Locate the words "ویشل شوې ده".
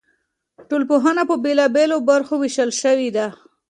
2.39-3.27